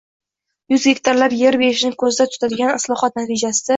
yuz 0.75 0.79
gektarlab 0.87 1.35
yer 1.41 1.57
berishni 1.63 1.91
ko‘zda 2.05 2.27
tutadigan 2.33 2.75
islohot 2.81 3.21
natijasida 3.21 3.69